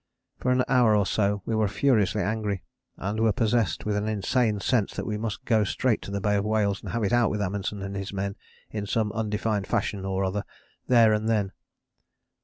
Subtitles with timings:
[0.39, 2.63] For an hour or so we were furiously angry,
[2.97, 6.37] and were possessed with an insane sense that we must go straight to the Bay
[6.37, 8.35] of Whales and have it out with Amundsen and his men
[8.71, 10.43] in some undefined fashion or other
[10.87, 11.51] there and then.